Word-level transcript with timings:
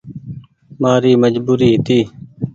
مآري 0.81 1.11
مجبوري 1.23 1.67
هيتي۔ 1.73 1.99